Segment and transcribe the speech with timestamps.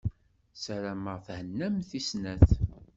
[0.63, 2.49] Sarameɣ thennamt i snat.